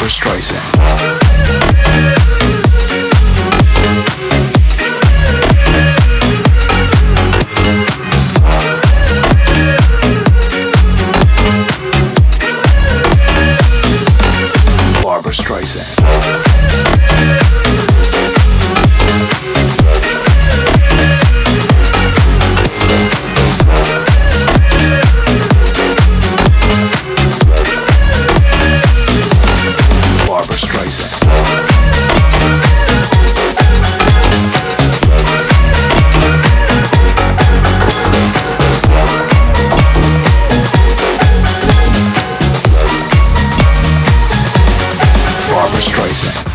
[0.00, 0.80] Barbara Streisand.
[15.32, 17.09] Streisand.
[45.80, 46.49] Streisand.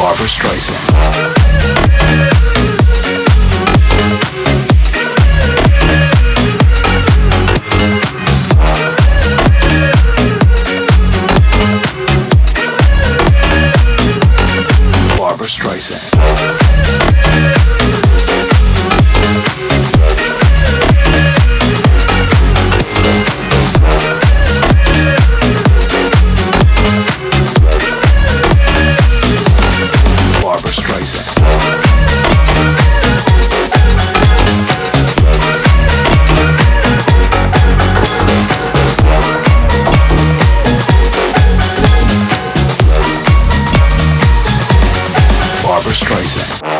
[0.00, 1.20] Barbara Streisand.
[15.50, 16.10] Streisand.
[45.80, 46.79] Barbara Streisand.